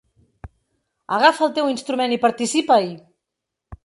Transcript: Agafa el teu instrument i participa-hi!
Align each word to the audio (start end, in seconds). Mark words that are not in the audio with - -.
Agafa 1.17 1.45
el 1.47 1.53
teu 1.57 1.69
instrument 1.73 2.15
i 2.15 2.19
participa-hi! 2.23 2.91